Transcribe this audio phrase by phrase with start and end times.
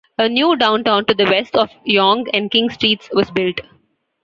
[0.17, 3.61] A new downtown to the west of Yonge and King Streets was built.